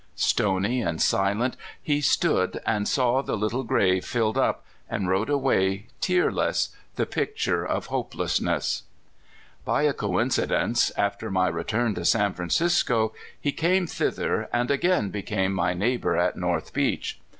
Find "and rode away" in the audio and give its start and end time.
4.89-5.85